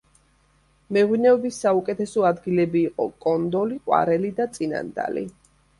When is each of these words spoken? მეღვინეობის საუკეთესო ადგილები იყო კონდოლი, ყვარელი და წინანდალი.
მეღვინეობის 0.97 1.59
საუკეთესო 1.65 2.25
ადგილები 2.31 2.85
იყო 2.91 3.09
კონდოლი, 3.27 3.81
ყვარელი 3.87 4.37
და 4.43 4.53
წინანდალი. 4.59 5.31